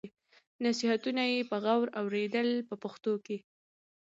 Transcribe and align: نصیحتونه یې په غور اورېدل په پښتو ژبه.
نصیحتونه 0.65 1.23
یې 1.31 1.39
په 1.49 1.57
غور 1.63 1.87
اورېدل 1.99 2.49
په 2.67 2.75
پښتو 2.83 3.11
ژبه. 3.25 3.35